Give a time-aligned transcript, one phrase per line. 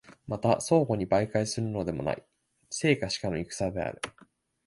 [0.25, 2.25] また相互に媒介するのでもない、
[2.71, 4.01] 生か死かの戦である。